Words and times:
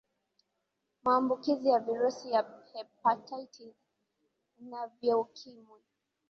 maambukizi 1.03 1.69
ya 1.69 1.79
virusi 1.79 2.31
ya 2.31 2.45
hepatitis 2.73 3.73
na 4.59 4.87
vya 4.87 5.17
ukimwi 5.17 5.81